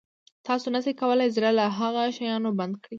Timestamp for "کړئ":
2.81-2.89